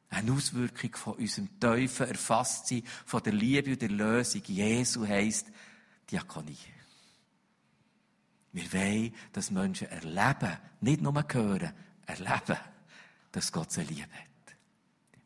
[0.09, 5.47] Eine Auswirkung von unserem tiefen Erfasstsein, von der Liebe und der Lösung Jesu heisst
[6.11, 6.57] Diakonie.
[8.53, 11.73] Wir wollen, dass Menschen erleben, nicht nur hören,
[12.05, 12.57] erleben,
[13.31, 14.55] dass Gott sie lieb hat.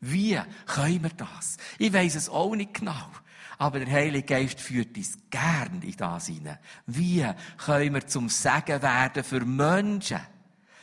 [0.00, 1.56] Wie können wir das?
[1.78, 3.10] Ich weiss es auch nicht genau.
[3.58, 6.58] Aber der Heilige Geist führt uns gern in das hinein.
[6.86, 10.20] Wie können wir zum Segen werden für Menschen?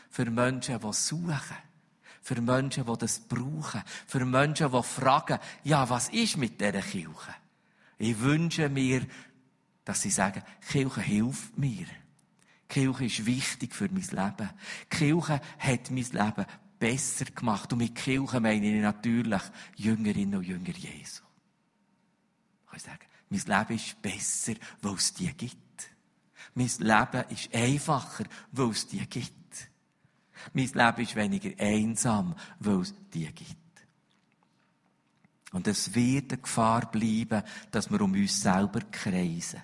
[0.10, 1.58] Für Menschen, die suchen.
[2.22, 3.84] Für Menschen, die das brauchen.
[4.08, 7.36] Für Menschen, die fragen, ja, was ist mit dieser Kirche?
[8.00, 9.06] Ich wünsche mir,
[9.86, 11.86] dass sie sagen, Kirche hilft mir.
[12.68, 14.50] Kirche ist wichtig für mein Leben.
[14.90, 16.46] Kirche hat mein Leben
[16.80, 17.72] besser gemacht.
[17.72, 19.42] Und mit Kirche meine ich natürlich
[19.76, 21.24] Jüngerinnen und Jünger Jesu.
[22.66, 25.60] Ich kann sagen, mein Leben ist besser, weil es die gibt.
[26.56, 29.34] Mein Leben ist einfacher, weil es die gibt.
[30.54, 33.58] Mein Leben ist weniger einsam, weil es die gibt.
[35.52, 39.62] Und es wird eine Gefahr bleiben, dass wir um uns selber kreisen.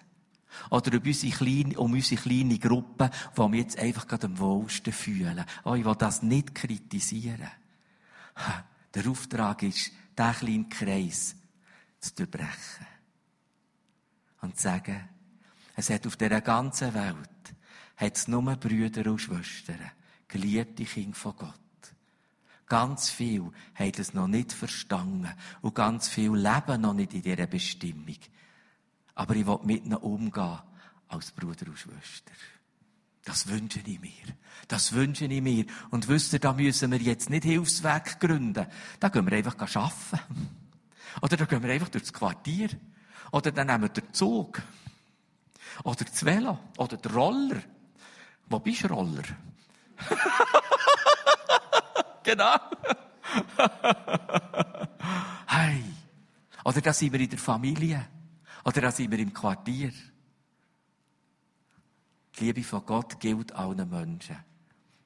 [0.70, 4.94] Oder um unsere kleine, um unsere kleine Gruppe, die wir jetzt einfach gerade am wohlsten
[4.94, 5.44] fühlen.
[5.64, 7.52] Oh, ich will das nicht kritisieren.
[8.94, 11.36] Der Auftrag ist, diesen kleinen Kreis
[12.00, 12.88] zu durchbrechen.
[14.42, 15.10] Und zu sagen,
[15.76, 17.30] es hat auf dieser ganzen Welt
[17.98, 19.92] hat es nur Brüder und Schwestern,
[20.28, 21.54] geliebte Kinder von Gott.
[22.68, 27.48] Ganz viel haben es noch nicht verstanden und ganz viel leben noch nicht in dieser
[27.48, 28.18] Bestimmung.
[29.20, 30.60] Aber ich will mit ihnen umgehen
[31.10, 32.32] als Bruder und Schwester.
[33.26, 34.34] Das wünsche ich mir.
[34.70, 35.66] Das wünsche ich mir.
[35.90, 38.66] Und wisst ihr, da müssen wir jetzt nicht Hilfsweg gründen.
[38.98, 40.50] Da gehen wir einfach arbeiten.
[41.22, 42.70] Oder da gehen wir einfach durchs Quartier.
[43.34, 44.62] Oder dann nehmen wir den Zug.
[45.84, 46.58] Oder das Velo.
[46.78, 47.62] Oder den Roller.
[48.48, 49.24] Wo bist du Roller?
[52.24, 52.56] genau.
[55.48, 55.84] hey.
[56.64, 58.08] Oder da sind wir in der Familie.
[58.64, 59.92] Oder da sind wir im Quartier.
[62.38, 64.38] Die Liebe von Gott gilt allen Menschen.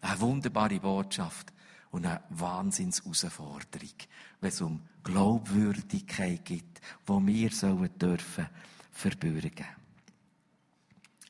[0.02, 1.54] Eine wunderbare Botschaft
[1.92, 3.94] und eine Wahnsinnsherausforderung,
[4.42, 8.48] wenn es um Glaubwürdigkeit geht, wo wir sollen dürfen
[8.92, 9.66] verbürgen.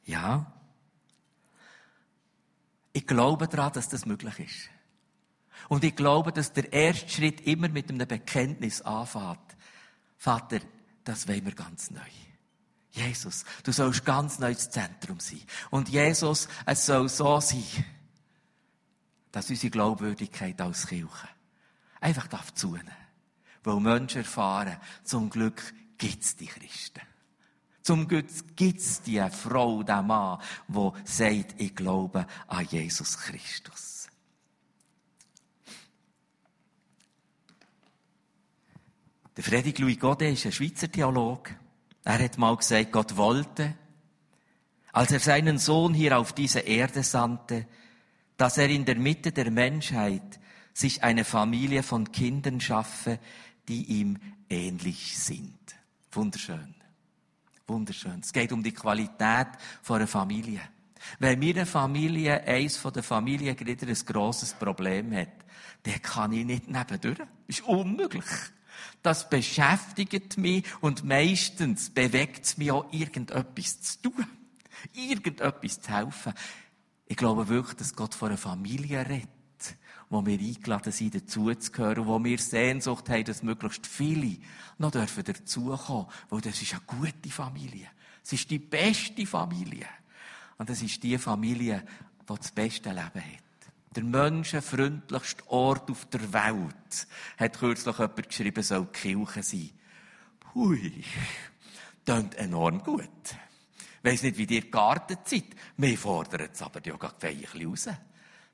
[0.06, 0.52] Ja.
[2.92, 4.70] Ich glaube daran, dass das möglich ist.
[5.70, 9.40] Und ich glaube, dass der erste Schritt immer mit einem Bekenntnis anfängt.
[10.18, 10.60] Vater,
[11.04, 12.00] das wollen wir ganz neu.
[12.92, 15.42] Jesus, du sollst ganz neu das Zentrum sein.
[15.72, 17.64] Und Jesus, es soll so sein,
[19.32, 21.30] dass unsere Glaubwürdigkeit als Kirche
[22.00, 22.92] einfach darf zunehmen.
[23.64, 27.02] Weil Menschen erfahren, zum Glück gibt's die Christen.
[27.82, 33.93] Zum Glück gibt's die Frau, der Mann, wo sagt, ich glaube an Jesus Christus.
[39.36, 41.56] Der Friedrich Louis Godet ist ein Schweizer Theologe.
[42.04, 43.74] Er hat mal gesagt, Gott wollte,
[44.92, 47.66] als er seinen Sohn hier auf diese Erde sandte,
[48.38, 50.40] dass er in der Mitte der Menschheit
[50.74, 53.20] sich eine Familie von Kindern schaffe,
[53.68, 54.20] die ihm
[54.50, 55.58] ähnlich sind.
[56.12, 56.76] Wunderschön.
[57.68, 58.20] Wunderschön.
[58.22, 59.48] Es geht um die Qualität
[59.82, 60.62] von einer Familie.
[61.18, 65.30] Wenn mir eine Familie, eins von den Familiengliedern ein grosses Problem hat,
[65.84, 67.18] dann kann ich nicht nebendurch.
[67.48, 68.26] Ist unmöglich.
[69.02, 74.26] Das beschäftigt mich und meistens bewegt es mich auch, irgendetwas zu tun.
[74.94, 76.34] Irgendetwas zu helfen.
[77.06, 79.28] Ich glaube wirklich, dass Gott von einer Familie redet,
[80.10, 84.38] wo wir eingeladen sind, dazuzugehören, wo wir Sehnsucht haben, dass möglichst viele
[84.78, 87.88] noch dürfen dazukommen, weil das ist eine gute Familie.
[88.24, 89.88] Es ist die beste Familie.
[90.58, 91.84] Und es ist die Familie,
[92.22, 93.43] die das beste Leben hat.
[93.96, 99.70] Der menschenfreundlichste Ort auf der Welt, hat kürzlich jemand geschrieben, soll die Kirche sein.
[100.56, 101.04] Hui,
[102.04, 103.02] klingt enorm gut.
[103.78, 105.46] Ich weiss nicht, wie ihr geartet seid.
[105.78, 107.90] Wir fordern es aber ja gerade ein bisschen raus.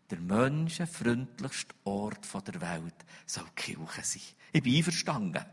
[0.10, 4.22] Der menschenfreundlichste Ort der Welt soll die Kirche sein.
[4.52, 5.46] Ich bin einverstanden.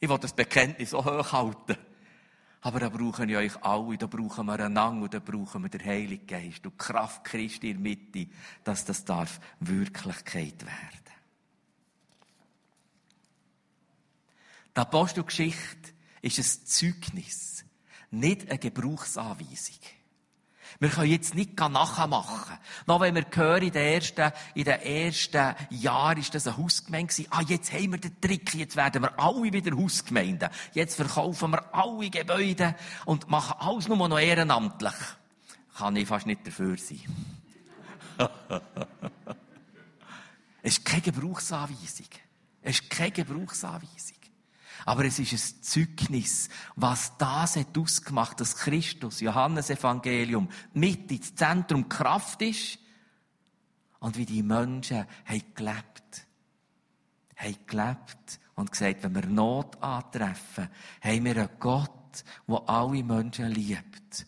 [0.00, 1.76] Ich will das Bekenntnis so hoch halten.
[2.62, 5.84] Aber da brauchen wir euch alle, da brauchen wir einander und da brauchen wir den
[5.84, 8.30] Heiligen Geist und die Kraft Christi in der Mitte,
[8.62, 11.02] dass das darf Wirklichkeit werden.
[14.74, 17.64] Die Apostelgeschichte ist ein Zeugnis,
[18.12, 19.80] nicht eine Gebrauchsanweisung.
[20.80, 22.58] Wir können jetzt nicht nachmachen.
[22.86, 27.12] Noch wenn wir hören, in den ersten, in den ersten Jahren ist das eine Hausgemeinde.
[27.30, 30.48] Ah, jetzt haben wir den Trick, jetzt werden wir alle wieder Hausgemeinden.
[30.72, 34.94] Jetzt verkaufen wir alle Gebäude und machen alles nur noch ehrenamtlich.
[35.76, 37.00] Kann ich fast nicht dafür sein.
[40.62, 42.08] es ist keine Gebrauchsanweisung.
[42.60, 44.21] Es ist keine Gebrauchsanweisung.
[44.84, 51.34] Aber es ist ein Zeugnis, was das hat ausgemacht, dass Christus, Johannes Evangelium, mit ins
[51.34, 52.78] Zentrum Kraft ist
[54.00, 56.26] und wie die Menschen haben gelebt.
[57.36, 60.68] Haben gelebt und gesagt, wenn wir Not antreffen,
[61.00, 64.26] haben wir einen Gott, der alle Menschen liebt.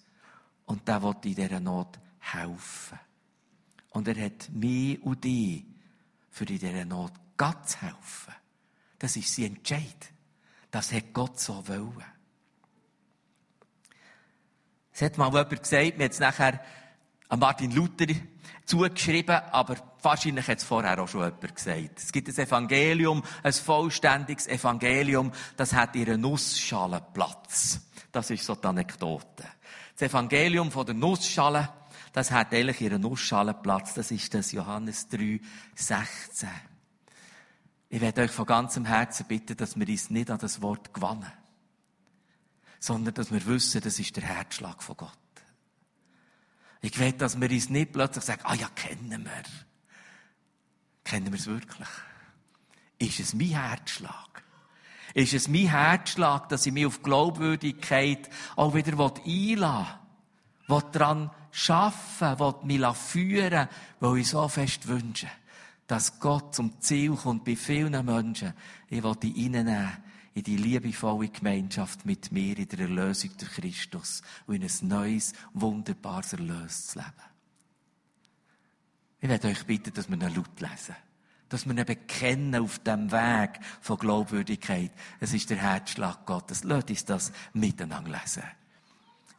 [0.66, 2.98] Und der will in dieser Not helfen.
[3.90, 5.64] Und er hat mich und dich
[6.30, 8.34] für in dieser Not Gott zu helfen.
[8.98, 10.13] Das ist sein Entscheid.
[10.74, 12.02] Das hat Gott so wollen.
[14.92, 16.60] Es hat mal jemand gesagt, mir hat es nachher
[17.28, 18.12] an Martin Luther
[18.64, 22.00] zugeschrieben, aber wahrscheinlich hat es vorher auch schon jemand gesagt.
[22.00, 27.80] Es gibt ein Evangelium, ein vollständiges Evangelium, das hat ihren Nussschalenplatz.
[28.10, 29.44] Das ist so die Anekdote.
[29.96, 31.68] Das Evangelium von der Nussschale,
[32.12, 33.94] das hat eigentlich ihren Nussschalenplatz.
[33.94, 35.38] Das ist das Johannes 3,
[35.76, 36.48] 16.
[37.94, 41.30] Ich werde euch von ganzem Herzen bitten, dass wir uns nicht an das Wort gewannen.
[42.80, 45.12] sondern dass wir wissen, das ist der Herzschlag von Gott.
[46.80, 49.42] Ich will, dass wir uns nicht plötzlich sagen, ah ja, kennen wir.
[51.04, 51.86] Kennen wir es wirklich?
[52.98, 54.42] Ist es mein Herzschlag?
[55.14, 59.98] Ist es mein Herzschlag, dass ich mich auf Glaubwürdigkeit auch wieder einlasse?
[60.66, 61.30] Will daran
[61.68, 63.68] arbeiten, will mich führen,
[64.00, 65.28] weil ich so fest wünsche,
[65.86, 68.54] dass Gott zum Ziel kommt bei vielen Menschen.
[68.88, 69.90] Ich will die reinnehmen
[70.34, 75.32] in die liebevolle Gemeinschaft mit mir in der Erlösung durch Christus und in ein neues,
[75.52, 77.34] wunderbares, erlöstes Leben.
[79.20, 80.96] Ich werde euch bitten, dass wir ihn laut lesen.
[81.48, 84.90] Dass wir ihn bekennen auf dem Weg von Glaubwürdigkeit.
[85.20, 86.64] Es ist der Herzschlag Gottes.
[86.64, 88.42] Lasst uns das miteinander lesen.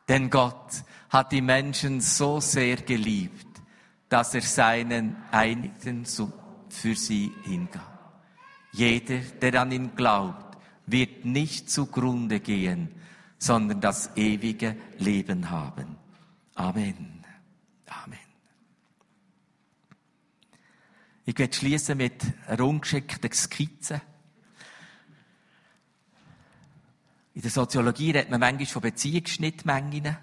[0.08, 3.55] Denn Gott hat die Menschen so sehr geliebt,
[4.10, 8.22] dass er seinen Einigen für sie hingab.
[8.72, 12.90] Jeder, der an ihn glaubt, wird nicht zugrunde gehen,
[13.38, 15.98] sondern das ewige Leben haben.
[16.56, 17.24] Amen.
[17.88, 18.20] Amen.
[21.26, 24.02] Ich werde schließen mit einer ungeschickten Skizze.
[27.34, 30.18] In der Soziologie redet man manchmal von Beziehungsschnittmengen.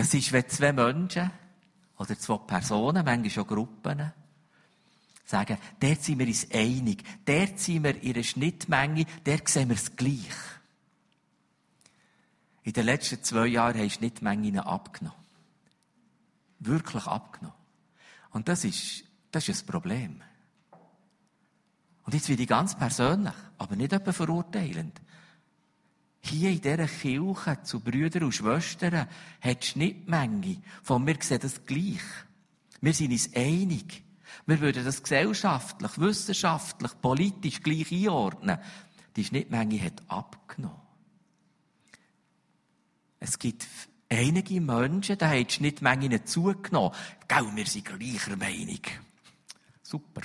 [0.00, 1.30] Das ist, wenn zwei Menschen
[1.98, 4.12] oder zwei Personen, manchmal auch Gruppen,
[5.26, 9.76] sagen, dort sind wir uns einig, dort sind wir in einer Schnittmenge, dort sehen wir
[9.76, 10.24] es gleich.
[12.62, 15.20] In den letzten zwei Jahren haben Schnittmengen abgenommen.
[16.60, 17.58] Wirklich abgenommen.
[18.30, 20.22] Und das ist, das ist ein Problem.
[22.04, 24.98] Und jetzt werde ich ganz persönlich, aber nicht etwa verurteilend.
[26.22, 29.08] Hier in dieser Kirche zu Brüdern und Schwestern
[29.40, 32.02] hat die Schnittmenge von mir sehen das gleich.
[32.80, 34.02] Wir sind uns einig.
[34.46, 38.58] Wir würden das gesellschaftlich, wissenschaftlich, politisch gleich einordnen.
[39.16, 40.80] Die Schnittmenge hat abgenommen.
[43.18, 43.66] Es gibt
[44.08, 46.94] einige Menschen, da haben die Schnittmenge nicht zugenommen.
[47.28, 48.80] Gell, wir sind gleicher Meinung.
[49.82, 50.22] Super.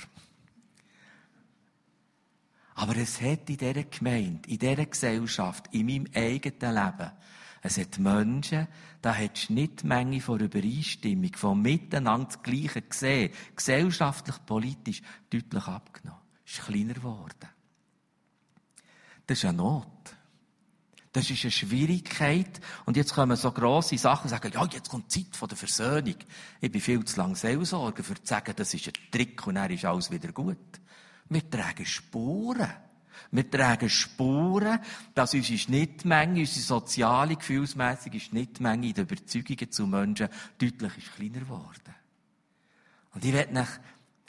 [2.76, 7.10] Aber es hat in dieser Gemeinde, in dieser Gesellschaft, in meinem eigenen Leben,
[7.62, 8.68] es hat Menschen,
[9.00, 16.20] da hat die Schnittmenge von Übereinstimmung, von Miteinander das Gleiche gesehen, gesellschaftlich, politisch, deutlich abgenommen.
[16.44, 17.48] Es ist kleiner geworden.
[19.26, 19.88] Das ist eine Not.
[21.12, 22.60] Das ist eine Schwierigkeit.
[22.84, 26.16] Und jetzt kommen so grosse Sachen und sagen, ja, jetzt kommt die Zeit der Versöhnung.
[26.60, 29.70] Ich bin viel zu lange Seelsorger, um zu sagen, das ist ein Trick und dann
[29.70, 30.58] ist alles wieder gut.
[31.28, 32.72] Wir tragen Spuren.
[33.30, 34.78] Wir tragen Spuren,
[35.14, 41.40] dass unsere Schnittmenge, unsere soziale, gefühlsmäßige Schnittmenge in den Überzeugungen zu Menschen deutlich ist kleiner
[41.40, 41.94] geworden.
[43.14, 43.68] Und ich werde euch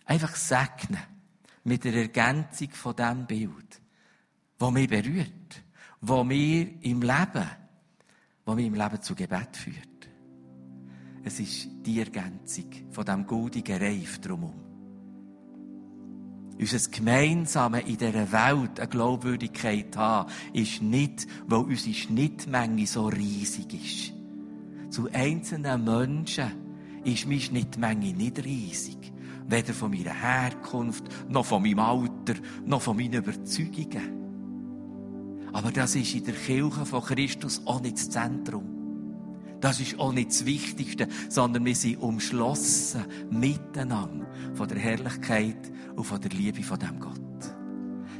[0.05, 1.01] einfach segnen
[1.65, 3.81] mit der Ergänzung von diesem Bild,
[4.57, 5.63] das mich berührt,
[6.01, 7.49] das mir im Leben,
[8.45, 10.09] das mich im Leben zu Gebet führt.
[11.23, 14.66] Es ist die Ergänzung von diesem goldigen Reif drumherum.
[16.59, 23.73] Unser Gemeinsame in dieser Welt eine Glaubwürdigkeit haben, ist nicht, weil unsere Schnittmenge so riesig
[23.73, 24.13] ist.
[24.91, 26.51] Zu einzelnen Menschen
[27.03, 28.97] ist meine Schnittmenge nicht riesig.
[29.47, 32.33] Weder von meiner Herkunft, noch von meinem Alter,
[32.65, 34.17] noch von meinen Überzeugungen.
[35.53, 38.76] Aber das ist in der Kirche von Christus auch nicht das Zentrum.
[39.59, 46.03] Das ist auch nicht das Wichtigste, sondern wir sind umschlossen miteinander von der Herrlichkeit und
[46.03, 47.17] von der Liebe von dem Gott.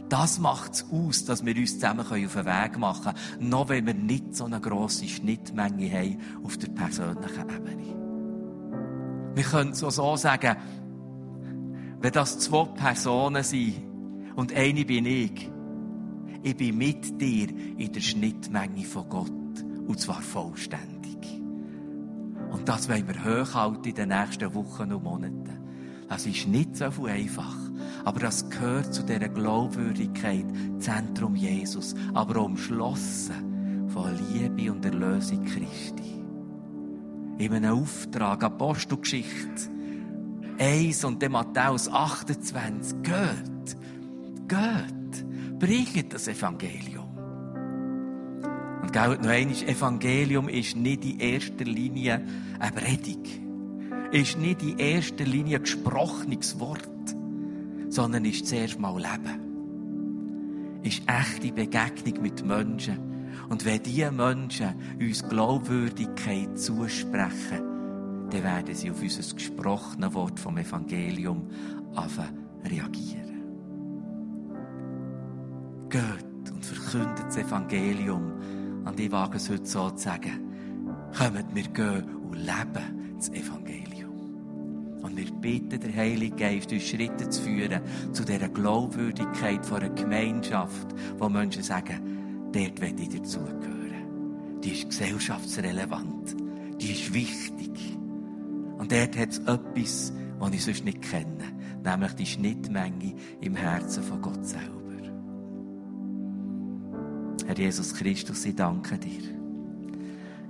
[0.10, 3.86] Das macht es aus, dass wir uns zusammen auf den Weg machen können, noch wenn
[3.86, 7.98] wir nicht so eine grosse Schnittmenge haben auf der persönlichen Ebene.
[9.36, 10.56] Wir können so, so sagen,
[12.00, 13.76] wenn das zwei Personen sind
[14.36, 15.52] und eine bin ich,
[16.42, 19.32] ich bin mit dir in der Schnittmenge von Gott
[19.88, 20.97] und zwar vollständig.
[22.52, 25.60] Und das wollen wir hochhalten in den nächsten Wochen und Monaten.
[26.08, 27.56] Das ist nicht so einfach.
[28.06, 30.46] Aber das gehört zu dieser Glaubwürdigkeit,
[30.80, 36.24] Zentrum Jesus, aber umschlossen von Liebe und Erlösung Christi.
[37.38, 39.70] In einem Auftrag, Apostelgeschichte
[40.58, 43.04] 1 und dann Matthäus 28.
[43.04, 43.78] Geht,
[44.48, 47.07] geht, bringt das Evangelium.
[48.88, 52.26] Und gell, noch einmal, Evangelium ist nicht in erster Linie
[52.58, 53.42] eine Predigt.
[54.12, 56.88] Ist nicht in erster Linie ein gesprochenes Wort
[57.90, 60.82] sondern ist zuerst mal Leben.
[60.84, 63.00] Ist echte Begegnung mit Menschen.
[63.50, 67.64] Und wenn diese Menschen uns Glaubwürdigkeit zusprechen,
[68.30, 71.50] dann werden sie auf unser gesprochenes Wort vom Evangelium
[72.64, 73.42] reagieren.
[75.90, 78.34] Geht und kündet das Evangelium.
[78.88, 80.40] Und ich wage es heute so zu sagen.
[81.18, 85.02] Kommt, wir gehen und leben das Evangelium.
[85.02, 87.82] Und wir bitten den Heiligen Geist, uns Schritte zu führen
[88.14, 94.62] zu dieser Glaubwürdigkeit von einer Gemeinschaft, wo Menschen sagen, dort will ich dazugehören.
[94.64, 96.36] Die ist gesellschaftsrelevant.
[96.80, 97.98] Die ist wichtig.
[98.78, 101.44] Und dort hat es etwas, was ich sonst nicht kenne.
[101.84, 104.77] Nämlich die Schnittmenge im Herzen von Gott selber.
[107.48, 109.22] Herr Jesus Christus, ich danke dir.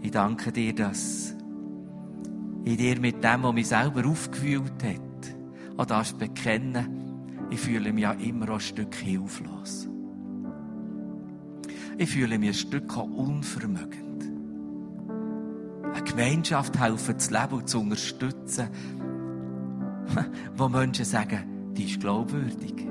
[0.01, 1.35] Ich danke dir, dass
[2.65, 6.87] ich dir mit dem, was mich selber aufgewühlt hat, auch das bekennen,
[7.51, 9.87] ich fühle mich ja immer ein Stück hilflos.
[11.99, 14.25] Ich fühle mich ein Stück unvermögend.
[15.93, 18.69] Eine Gemeinschaft helfen zu leben und zu unterstützen,
[20.57, 22.87] wo Menschen sagen, die ist glaubwürdig.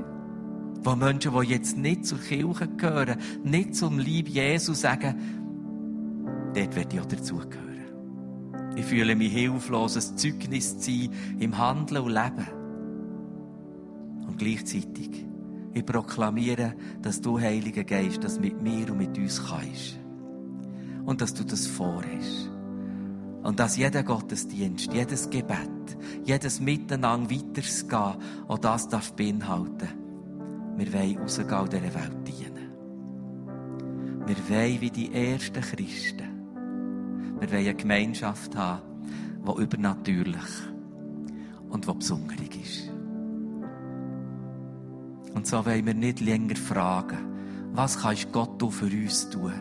[0.86, 5.16] Wo Menschen, die jetzt nicht zur Kirche gehören, nicht zum Lieb Jesu sagen,
[6.54, 8.76] dort werde ich auch dazugehören.
[8.76, 11.10] Ich fühle mich hilflos, ein Zeugnis zu sein
[11.40, 12.46] im Handeln und Leben.
[14.28, 15.26] Und gleichzeitig,
[15.74, 19.98] ich proklamiere, dass du, Heiliger Geist, das mit mir und mit uns kannst.
[21.04, 22.48] Und dass du das vorhast.
[23.42, 30.05] Und dass jeder Gottesdienst, jedes Gebet, jedes Miteinander weiterzugehen, auch das darf beinhalten
[30.76, 32.70] wir wollen rausgehen und dieser Welt dienen.
[34.26, 37.38] Wir wollen wie die ersten Christen.
[37.40, 38.82] Wir wollen eine Gemeinschaft haben,
[39.46, 40.50] die übernatürlich
[41.70, 42.90] und die besonderig ist.
[45.34, 47.18] Und so wollen wir nicht länger fragen,
[47.72, 49.52] was kannst Gott für uns tun?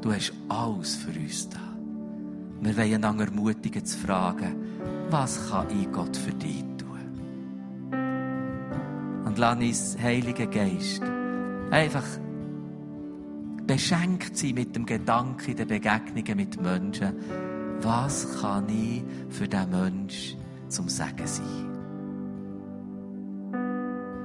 [0.00, 1.60] Du hast alles für uns da.
[2.60, 4.56] Wir wollen einander ermutigen zu fragen,
[5.10, 6.67] was kann ich Gott für dich
[9.38, 11.02] lass uns, Heiliger Geist,
[11.70, 12.04] einfach
[13.66, 17.14] beschenkt sein mit dem Gedanken der Begegnungen mit Menschen.
[17.80, 21.68] Was kann ich für diesen Menschen zum Sagen sein?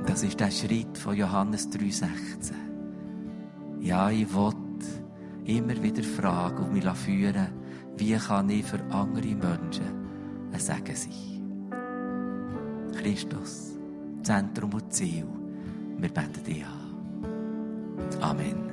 [0.05, 2.53] Das ist der Schritt von Johannes 3,16.
[3.81, 4.53] Ja, ich will
[5.45, 7.47] immer wieder fragen und mich führen,
[7.97, 10.07] wie kann ich für andere Menschen
[10.51, 11.11] ein Sagen sein?
[12.93, 13.72] Christus.
[14.23, 15.27] Zentrum und Ziel.
[15.97, 18.21] Wir beten dich an.
[18.21, 18.55] Amen.